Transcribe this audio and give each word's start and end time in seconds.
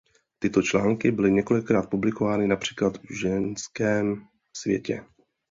Tyto 0.39 0.61
články 0.61 1.11
byly 1.11 1.31
několikrát 1.31 1.89
publikovány 1.89 2.47
například 2.47 2.97
v 2.97 3.13
Ženském 3.13 4.23
světě. 4.57 5.05